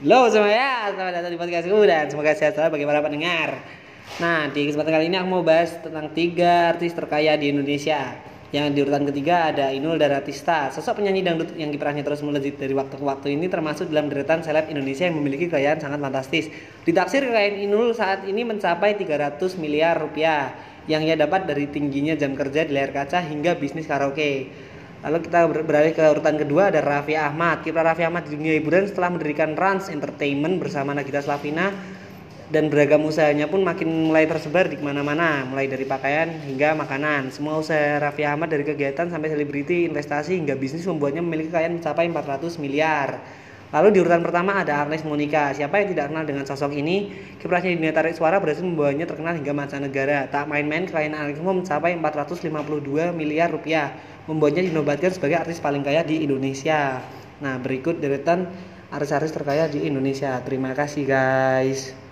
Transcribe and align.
Halo 0.00 0.32
semuanya, 0.32 0.96
selamat 0.96 1.12
datang 1.12 1.28
di 1.28 1.36
podcastku 1.36 1.76
dan 1.84 2.08
semoga 2.08 2.32
sehat 2.32 2.56
selalu 2.56 2.80
bagi 2.80 2.86
para 2.88 3.04
pendengar. 3.04 3.60
Nah, 4.16 4.48
di 4.48 4.64
kesempatan 4.64 4.96
kali 4.96 5.12
ini 5.12 5.20
aku 5.20 5.28
mau 5.28 5.44
bahas 5.44 5.76
tentang 5.76 6.08
tiga 6.16 6.72
artis 6.72 6.96
terkaya 6.96 7.36
di 7.36 7.52
Indonesia. 7.52 8.16
Yang 8.48 8.66
di 8.72 8.78
urutan 8.80 9.04
ketiga 9.04 9.52
ada 9.52 9.68
Inul 9.76 10.00
Daratista, 10.00 10.72
sosok 10.72 11.04
penyanyi 11.04 11.20
dangdut 11.20 11.52
yang 11.52 11.68
kiprahnya 11.68 12.00
terus 12.00 12.24
melejit 12.24 12.56
dari 12.56 12.72
waktu 12.72 12.96
ke 12.96 13.04
waktu 13.04 13.36
ini 13.36 13.52
termasuk 13.52 13.92
dalam 13.92 14.08
deretan 14.08 14.40
seleb 14.40 14.72
Indonesia 14.72 15.04
yang 15.04 15.20
memiliki 15.20 15.52
kekayaan 15.52 15.84
sangat 15.84 16.00
fantastis. 16.00 16.48
Ditaksir 16.88 17.20
kekayaan 17.28 17.60
Inul 17.60 17.92
saat 17.92 18.24
ini 18.24 18.40
mencapai 18.40 18.96
300 18.96 19.36
miliar 19.60 20.00
rupiah 20.00 20.56
yang 20.88 21.04
ia 21.04 21.12
dapat 21.12 21.44
dari 21.44 21.68
tingginya 21.68 22.16
jam 22.16 22.32
kerja 22.32 22.64
di 22.64 22.72
layar 22.72 22.96
kaca 22.96 23.20
hingga 23.20 23.52
bisnis 23.60 23.84
karaoke. 23.84 24.48
Lalu 25.00 25.18
kita 25.24 25.48
beralih 25.48 25.96
ke 25.96 26.04
urutan 26.04 26.36
kedua 26.36 26.68
ada 26.68 26.84
Raffi 26.84 27.16
Ahmad. 27.16 27.64
Kiprah 27.64 27.88
Raffi 27.88 28.04
Ahmad 28.04 28.28
di 28.28 28.36
dunia 28.36 28.52
hiburan 28.52 28.84
setelah 28.84 29.08
mendirikan 29.08 29.56
Rans 29.56 29.88
Entertainment 29.88 30.60
bersama 30.60 30.92
Nagita 30.92 31.24
Slavina 31.24 31.72
dan 32.52 32.68
beragam 32.68 33.00
usahanya 33.08 33.48
pun 33.48 33.64
makin 33.64 34.12
mulai 34.12 34.28
tersebar 34.28 34.68
di 34.68 34.76
mana-mana, 34.76 35.48
mulai 35.48 35.72
dari 35.72 35.88
pakaian 35.88 36.28
hingga 36.44 36.76
makanan. 36.76 37.32
Semua 37.32 37.56
usaha 37.56 37.96
Raffi 37.96 38.28
Ahmad 38.28 38.52
dari 38.52 38.60
kegiatan 38.60 39.08
sampai 39.08 39.32
selebriti, 39.32 39.88
investasi 39.88 40.36
hingga 40.36 40.52
bisnis 40.58 40.84
membuatnya 40.84 41.24
memiliki 41.24 41.48
kekayaan 41.48 41.80
mencapai 41.80 42.04
400 42.12 42.60
miliar. 42.60 43.24
Lalu 43.70 43.88
di 43.94 43.98
urutan 44.02 44.18
pertama 44.18 44.58
ada 44.58 44.82
Agnes 44.82 45.06
Monica. 45.06 45.54
Siapa 45.54 45.78
yang 45.78 45.94
tidak 45.94 46.10
kenal 46.10 46.26
dengan 46.26 46.42
sosok 46.42 46.74
ini? 46.74 47.14
Kiprahnya 47.38 47.70
di 47.70 47.78
dunia 47.78 47.94
tarik 47.94 48.18
suara 48.18 48.42
berhasil 48.42 48.66
membawanya 48.66 49.06
terkenal 49.06 49.38
hingga 49.38 49.54
mancanegara. 49.54 50.26
Tak 50.26 50.50
main-main 50.50 50.90
kekayaan 50.90 51.14
Agnes 51.14 51.38
mencapai 51.38 51.94
452 51.94 53.14
miliar 53.14 53.54
rupiah 53.54 53.94
membuatnya 54.26 54.66
dinobatkan 54.66 55.14
sebagai 55.14 55.38
artis 55.46 55.62
paling 55.62 55.86
kaya 55.86 56.02
di 56.02 56.26
Indonesia. 56.26 56.98
Nah, 57.38 57.62
berikut 57.62 58.02
deretan 58.02 58.50
artis-artis 58.90 59.30
terkaya 59.30 59.70
di 59.70 59.86
Indonesia. 59.86 60.34
Terima 60.42 60.74
kasih 60.74 61.06
guys. 61.06 62.09